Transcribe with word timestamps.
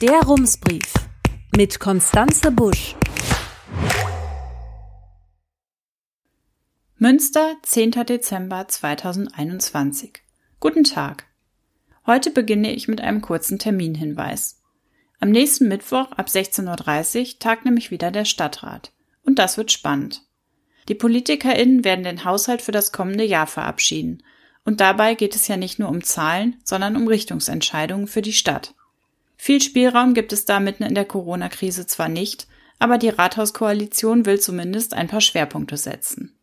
Der 0.00 0.22
Rumsbrief 0.22 0.94
mit 1.54 1.78
Konstanze 1.78 2.50
Busch. 2.50 2.96
Münster, 6.96 7.56
10. 7.62 7.90
Dezember 8.06 8.66
2021. 8.66 10.22
Guten 10.58 10.84
Tag. 10.84 11.26
Heute 12.06 12.30
beginne 12.30 12.72
ich 12.72 12.88
mit 12.88 13.02
einem 13.02 13.20
kurzen 13.20 13.58
Terminhinweis. 13.58 14.62
Am 15.18 15.28
nächsten 15.28 15.68
Mittwoch 15.68 16.12
ab 16.12 16.28
16.30 16.28 17.34
Uhr 17.34 17.38
tagt 17.38 17.66
nämlich 17.66 17.90
wieder 17.90 18.10
der 18.10 18.24
Stadtrat. 18.24 18.92
Und 19.22 19.38
das 19.38 19.58
wird 19.58 19.70
spannend. 19.70 20.22
Die 20.88 20.94
PolitikerInnen 20.94 21.84
werden 21.84 22.04
den 22.04 22.24
Haushalt 22.24 22.62
für 22.62 22.72
das 22.72 22.92
kommende 22.92 23.24
Jahr 23.24 23.46
verabschieden. 23.46 24.22
Und 24.64 24.80
dabei 24.80 25.14
geht 25.14 25.36
es 25.36 25.46
ja 25.46 25.58
nicht 25.58 25.78
nur 25.78 25.90
um 25.90 26.02
Zahlen, 26.02 26.58
sondern 26.64 26.96
um 26.96 27.06
Richtungsentscheidungen 27.06 28.06
für 28.06 28.22
die 28.22 28.32
Stadt. 28.32 28.74
Viel 29.42 29.62
Spielraum 29.62 30.12
gibt 30.12 30.34
es 30.34 30.44
da 30.44 30.60
mitten 30.60 30.82
in 30.82 30.94
der 30.94 31.06
Corona-Krise 31.06 31.86
zwar 31.86 32.10
nicht, 32.10 32.46
aber 32.78 32.98
die 32.98 33.08
Rathauskoalition 33.08 34.26
will 34.26 34.38
zumindest 34.38 34.92
ein 34.92 35.08
paar 35.08 35.22
Schwerpunkte 35.22 35.78
setzen. 35.78 36.38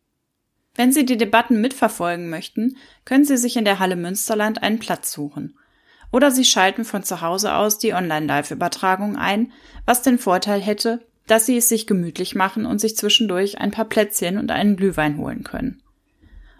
Wenn 0.74 0.90
Sie 0.90 1.06
die 1.06 1.16
Debatten 1.16 1.60
mitverfolgen 1.60 2.28
möchten, 2.28 2.76
können 3.04 3.24
Sie 3.24 3.36
sich 3.36 3.56
in 3.56 3.64
der 3.64 3.78
Halle 3.78 3.94
Münsterland 3.94 4.64
einen 4.64 4.80
Platz 4.80 5.12
suchen. 5.12 5.56
Oder 6.10 6.32
Sie 6.32 6.44
schalten 6.44 6.84
von 6.84 7.04
zu 7.04 7.20
Hause 7.20 7.54
aus 7.54 7.78
die 7.78 7.94
Online-Live-Übertragung 7.94 9.16
ein, 9.16 9.52
was 9.86 10.02
den 10.02 10.18
Vorteil 10.18 10.60
hätte, 10.60 11.06
dass 11.28 11.46
Sie 11.46 11.56
es 11.56 11.68
sich 11.68 11.86
gemütlich 11.86 12.34
machen 12.34 12.66
und 12.66 12.80
sich 12.80 12.96
zwischendurch 12.96 13.60
ein 13.60 13.70
paar 13.70 13.84
Plätzchen 13.84 14.38
und 14.38 14.50
einen 14.50 14.74
Glühwein 14.74 15.18
holen 15.18 15.44
können. 15.44 15.84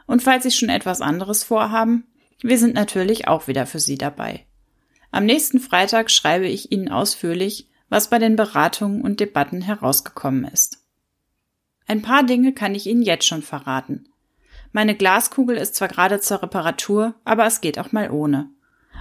Und 0.07 0.23
falls 0.23 0.45
Sie 0.45 0.53
schon 0.53 0.69
etwas 0.69 1.01
anderes 1.01 1.43
vorhaben, 1.43 2.07
wir 2.43 2.59
sind 2.59 2.75
natürlich 2.75 3.27
auch 3.27 3.49
wieder 3.49 3.67
für 3.67 3.81
Sie 3.81 3.99
dabei. 3.99 4.45
Am 5.11 5.25
nächsten 5.25 5.61
Freitag 5.61 6.11
schreibe 6.11 6.47
ich 6.47 6.71
Ihnen 6.71 6.91
ausführlich, 6.91 7.69
was 7.89 8.11
bei 8.11 8.19
den 8.19 8.37
Beratungen 8.37 9.03
und 9.03 9.21
Debatten 9.21 9.63
herausgekommen 9.63 10.45
ist. 10.45 10.85
Ein 11.87 12.03
paar 12.03 12.23
Dinge 12.23 12.53
kann 12.53 12.75
ich 12.75 12.87
Ihnen 12.87 13.03
jetzt 13.03 13.27
schon 13.27 13.43
verraten. 13.43 14.09
Meine 14.73 14.95
Glaskugel 14.95 15.57
ist 15.57 15.75
zwar 15.75 15.89
gerade 15.89 16.21
zur 16.21 16.43
Reparatur, 16.43 17.15
aber 17.25 17.47
es 17.47 17.63
geht 17.63 17.79
auch 17.79 17.93
mal 17.93 18.11
ohne. 18.11 18.51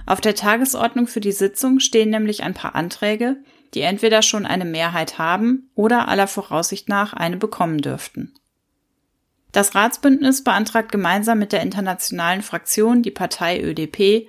Auf 0.06 0.22
der 0.22 0.34
Tagesordnung 0.34 1.06
für 1.06 1.20
die 1.20 1.32
Sitzung 1.32 1.80
stehen 1.80 2.08
nämlich 2.08 2.42
ein 2.42 2.54
paar 2.54 2.74
Anträge, 2.74 3.36
die 3.74 3.82
entweder 3.82 4.22
schon 4.22 4.46
eine 4.46 4.64
Mehrheit 4.64 5.18
haben 5.18 5.70
oder 5.74 6.08
aller 6.08 6.26
Voraussicht 6.26 6.88
nach 6.88 7.12
eine 7.12 7.36
bekommen 7.36 7.82
dürften. 7.82 8.32
Das 9.52 9.74
Ratsbündnis 9.74 10.44
beantragt 10.44 10.92
gemeinsam 10.92 11.38
mit 11.38 11.52
der 11.52 11.62
internationalen 11.62 12.42
Fraktion 12.42 13.02
die 13.02 13.10
Partei 13.10 13.62
ÖDP 13.62 14.28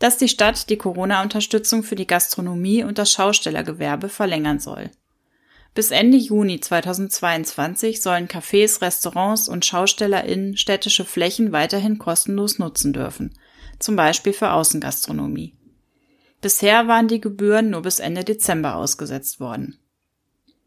dass 0.00 0.16
die 0.16 0.28
Stadt 0.28 0.68
die 0.70 0.78
Corona-Unterstützung 0.78 1.84
für 1.84 1.94
die 1.94 2.06
Gastronomie 2.06 2.82
und 2.82 2.98
das 2.98 3.12
Schaustellergewerbe 3.12 4.08
verlängern 4.08 4.58
soll. 4.58 4.90
Bis 5.74 5.92
Ende 5.92 6.16
Juni 6.16 6.58
2022 6.58 8.02
sollen 8.02 8.26
Cafés, 8.26 8.82
Restaurants 8.82 9.48
und 9.48 9.64
SchaustellerInnen 9.64 10.56
städtische 10.56 11.04
Flächen 11.04 11.52
weiterhin 11.52 11.98
kostenlos 11.98 12.58
nutzen 12.58 12.92
dürfen, 12.92 13.38
zum 13.78 13.94
Beispiel 13.94 14.32
für 14.32 14.50
Außengastronomie. 14.50 15.54
Bisher 16.40 16.88
waren 16.88 17.06
die 17.06 17.20
Gebühren 17.20 17.70
nur 17.70 17.82
bis 17.82 18.00
Ende 18.00 18.24
Dezember 18.24 18.76
ausgesetzt 18.76 19.38
worden. 19.38 19.78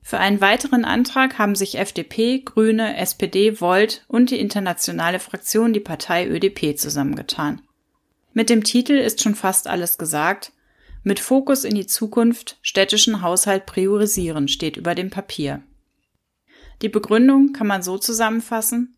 Für 0.03 0.20
einen 0.20 0.42
weiteren 0.42 0.86
Antrag 0.86 1.40
haben 1.40 1.56
sich 1.56 1.80
FDP, 1.80 2.40
Grüne, 2.40 2.97
SPD, 2.97 3.59
Volt 3.59 4.06
und 4.08 4.30
die 4.30 4.40
internationale 4.40 5.20
Fraktion 5.20 5.73
die 5.73 5.80
Partei 5.80 6.28
ÖDP 6.28 6.78
zusammengetan. 6.78 7.62
Mit 8.34 8.50
dem 8.50 8.64
Titel 8.64 8.94
ist 8.94 9.22
schon 9.22 9.36
fast 9.36 9.67
alles 9.67 9.98
gesagt. 9.98 10.52
Mit 11.03 11.20
Fokus 11.20 11.64
in 11.64 11.76
die 11.76 11.86
Zukunft 11.86 12.58
städtischen 12.62 13.22
Haushalt 13.22 13.66
priorisieren 13.66 14.48
steht 14.48 14.75
über 14.75 14.95
dem 14.95 15.09
Papier. 15.09 15.62
Die 16.81 16.90
Begründung 16.90 17.53
kann 17.53 17.67
man 17.67 17.84
so 17.84 17.98
zusammenfassen. 17.98 18.95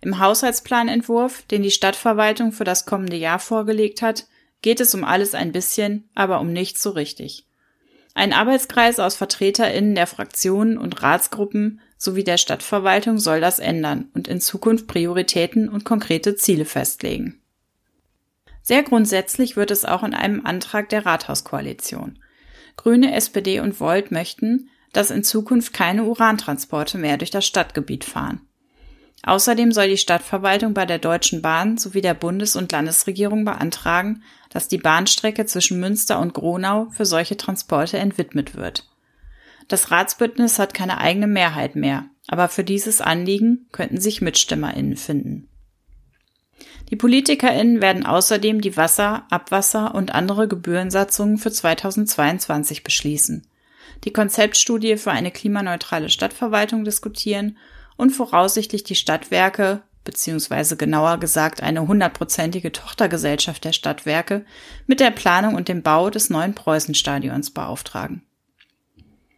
Im 0.00 0.18
Haushaltsplanentwurf, 0.18 1.42
den 1.42 1.62
die 1.62 1.70
Stadtverwaltung 1.70 2.52
für 2.52 2.64
das 2.64 2.86
kommende 2.86 3.16
Jahr 3.16 3.38
vorgelegt 3.38 4.00
hat, 4.00 4.26
geht 4.62 4.80
es 4.80 4.94
um 4.94 5.04
alles 5.04 5.34
ein 5.34 5.52
bisschen, 5.52 6.08
aber 6.14 6.40
um 6.40 6.52
nichts 6.52 6.82
so 6.82 6.90
richtig. 6.90 7.46
Ein 8.14 8.32
Arbeitskreis 8.32 8.98
aus 8.98 9.16
VertreterInnen 9.16 9.94
der 9.94 10.06
Fraktionen 10.06 10.78
und 10.78 11.02
Ratsgruppen 11.02 11.80
sowie 11.96 12.24
der 12.24 12.38
Stadtverwaltung 12.38 13.18
soll 13.18 13.40
das 13.40 13.58
ändern 13.58 14.10
und 14.14 14.26
in 14.26 14.40
Zukunft 14.40 14.86
Prioritäten 14.86 15.68
und 15.68 15.84
konkrete 15.84 16.34
Ziele 16.34 16.64
festlegen. 16.64 17.39
Sehr 18.62 18.82
grundsätzlich 18.82 19.56
wird 19.56 19.70
es 19.70 19.84
auch 19.84 20.02
in 20.02 20.14
einem 20.14 20.44
Antrag 20.44 20.88
der 20.88 21.06
Rathauskoalition. 21.06 22.18
Grüne, 22.76 23.14
SPD 23.14 23.60
und 23.60 23.80
Volt 23.80 24.10
möchten, 24.10 24.68
dass 24.92 25.10
in 25.10 25.24
Zukunft 25.24 25.72
keine 25.72 26.04
Urantransporte 26.04 26.98
mehr 26.98 27.16
durch 27.16 27.30
das 27.30 27.46
Stadtgebiet 27.46 28.04
fahren. 28.04 28.40
Außerdem 29.22 29.70
soll 29.72 29.88
die 29.88 29.98
Stadtverwaltung 29.98 30.72
bei 30.72 30.86
der 30.86 30.98
Deutschen 30.98 31.42
Bahn 31.42 31.76
sowie 31.76 32.00
der 32.00 32.14
Bundes- 32.14 32.56
und 32.56 32.72
Landesregierung 32.72 33.44
beantragen, 33.44 34.22
dass 34.48 34.68
die 34.68 34.78
Bahnstrecke 34.78 35.44
zwischen 35.44 35.78
Münster 35.78 36.18
und 36.20 36.32
Gronau 36.32 36.88
für 36.90 37.04
solche 37.04 37.36
Transporte 37.36 37.98
entwidmet 37.98 38.56
wird. 38.56 38.88
Das 39.68 39.90
Ratsbündnis 39.90 40.58
hat 40.58 40.74
keine 40.74 40.98
eigene 40.98 41.26
Mehrheit 41.26 41.76
mehr, 41.76 42.06
aber 42.28 42.48
für 42.48 42.64
dieses 42.64 43.00
Anliegen 43.00 43.66
könnten 43.72 44.00
sich 44.00 44.22
MitstimmerInnen 44.22 44.96
finden. 44.96 45.49
Die 46.90 46.96
PolitikerInnen 46.96 47.80
werden 47.80 48.04
außerdem 48.04 48.60
die 48.60 48.76
Wasser-, 48.76 49.26
Abwasser- 49.30 49.94
und 49.94 50.14
andere 50.14 50.48
Gebührensatzungen 50.48 51.38
für 51.38 51.50
2022 51.50 52.82
beschließen, 52.82 53.46
die 54.04 54.12
Konzeptstudie 54.12 54.96
für 54.96 55.12
eine 55.12 55.30
klimaneutrale 55.30 56.08
Stadtverwaltung 56.08 56.84
diskutieren 56.84 57.56
und 57.96 58.10
voraussichtlich 58.10 58.82
die 58.82 58.94
Stadtwerke 58.94 59.82
beziehungsweise 60.04 60.76
genauer 60.76 61.18
gesagt 61.18 61.62
eine 61.62 61.86
hundertprozentige 61.86 62.72
Tochtergesellschaft 62.72 63.64
der 63.64 63.72
Stadtwerke 63.72 64.44
mit 64.86 65.00
der 65.00 65.10
Planung 65.10 65.54
und 65.54 65.68
dem 65.68 65.82
Bau 65.82 66.10
des 66.10 66.30
neuen 66.30 66.54
Preußenstadions 66.54 67.50
beauftragen. 67.50 68.22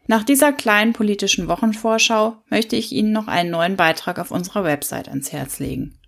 Nach 0.06 0.24
dieser 0.24 0.52
kleinen 0.52 0.92
politischen 0.92 1.48
Wochenvorschau 1.48 2.36
möchte 2.48 2.76
ich 2.76 2.92
Ihnen 2.92 3.12
noch 3.12 3.28
einen 3.28 3.50
neuen 3.50 3.76
Beitrag 3.76 4.18
auf 4.18 4.30
unserer 4.30 4.64
Website 4.64 5.08
ans 5.08 5.32
Herz 5.32 5.58
legen. 5.58 5.98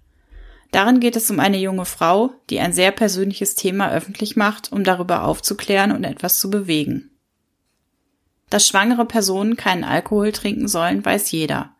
Darin 0.75 0.99
geht 0.99 1.15
es 1.15 1.31
um 1.31 1.39
eine 1.39 1.59
junge 1.59 1.85
Frau, 1.85 2.33
die 2.51 2.59
ein 2.59 2.73
sehr 2.73 2.91
persönliches 2.91 3.55
Thema 3.55 3.93
öffentlich 3.93 4.35
macht, 4.35 4.73
um 4.73 4.83
darüber 4.83 5.23
aufzuklären 5.23 5.93
und 5.93 6.03
etwas 6.03 6.41
zu 6.41 6.51
bewegen. 6.51 7.13
Dass 8.51 8.67
schwangere 8.67 9.05
Personen 9.05 9.55
keinen 9.55 9.85
Alkohol 9.85 10.33
trinken 10.33 10.67
sollen, 10.67 11.05
weiß 11.05 11.31
jeder. 11.31 11.77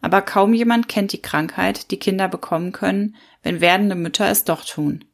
Aber 0.00 0.22
kaum 0.22 0.54
jemand 0.54 0.88
kennt 0.88 1.12
die 1.12 1.22
Krankheit, 1.22 1.92
die 1.92 2.00
Kinder 2.00 2.26
bekommen 2.26 2.72
können, 2.72 3.14
wenn 3.44 3.60
werdende 3.60 3.94
Mütter 3.94 4.28
es 4.28 4.42
doch 4.42 4.64
tun. 4.64 5.04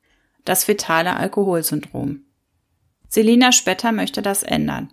Das 0.47 0.65
fetale 0.65 1.15
Alkoholsyndrom. 1.15 2.23
Selina 3.11 3.53
Spetter 3.53 3.93
möchte 3.93 4.23
das 4.23 4.43
ändern. 4.43 4.91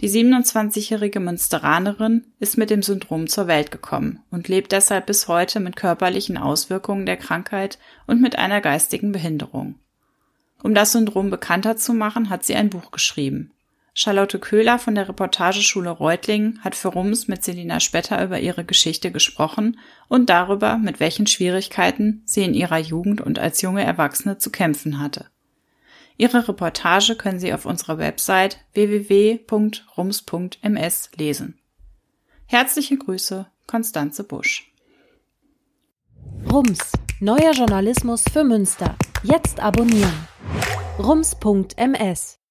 Die 0.00 0.10
27-jährige 0.10 1.20
Münsteranerin 1.20 2.26
ist 2.40 2.58
mit 2.58 2.70
dem 2.70 2.82
Syndrom 2.82 3.28
zur 3.28 3.46
Welt 3.46 3.70
gekommen 3.70 4.20
und 4.30 4.48
lebt 4.48 4.72
deshalb 4.72 5.06
bis 5.06 5.28
heute 5.28 5.60
mit 5.60 5.76
körperlichen 5.76 6.36
Auswirkungen 6.36 7.06
der 7.06 7.16
Krankheit 7.16 7.78
und 8.06 8.20
mit 8.20 8.36
einer 8.36 8.60
geistigen 8.60 9.12
Behinderung. 9.12 9.76
Um 10.62 10.74
das 10.74 10.92
Syndrom 10.92 11.30
bekannter 11.30 11.76
zu 11.76 11.92
machen, 11.92 12.30
hat 12.30 12.44
sie 12.44 12.54
ein 12.54 12.70
Buch 12.70 12.90
geschrieben. 12.90 13.52
Charlotte 13.96 14.40
Köhler 14.40 14.80
von 14.80 14.96
der 14.96 15.08
Reportageschule 15.08 15.90
Reutlingen 15.90 16.58
hat 16.64 16.74
für 16.74 16.88
Rums 16.88 17.28
mit 17.28 17.44
Selina 17.44 17.78
Spetter 17.78 18.24
über 18.24 18.40
ihre 18.40 18.64
Geschichte 18.64 19.12
gesprochen 19.12 19.78
und 20.08 20.30
darüber, 20.30 20.78
mit 20.78 20.98
welchen 20.98 21.28
Schwierigkeiten 21.28 22.22
sie 22.24 22.42
in 22.42 22.54
ihrer 22.54 22.78
Jugend 22.78 23.20
und 23.20 23.38
als 23.38 23.62
junge 23.62 23.84
Erwachsene 23.84 24.38
zu 24.38 24.50
kämpfen 24.50 24.98
hatte. 24.98 25.26
Ihre 26.16 26.46
Reportage 26.46 27.16
können 27.16 27.40
Sie 27.40 27.52
auf 27.52 27.66
unserer 27.66 27.98
Website 27.98 28.58
www.rums.ms 28.74 29.90
lesen. 31.16 31.58
Herzliche 32.46 32.96
Grüße, 32.96 33.46
Konstanze 33.66 34.22
Busch. 34.24 34.70
Rums, 36.50 36.92
neuer 37.20 37.52
Journalismus 37.52 38.22
für 38.32 38.44
Münster. 38.44 38.96
Jetzt 39.22 39.60
abonnieren. 39.60 40.28
rums.ms 40.98 42.43